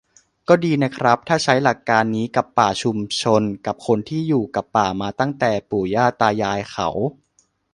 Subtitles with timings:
[0.47, 6.89] "ก็ดีนะครับ ถ้าใช้หลักการนี้กับป่าชุมชน กับคนที่อยู่กับป่ามาตั้งแต่ปู่ย่าตายายเขา"